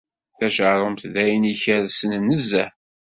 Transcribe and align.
Tajerrumt 0.37 1.03
d 1.13 1.15
ayen 1.23 1.49
ikersen 1.53 2.11
nezzeh. 2.27 2.71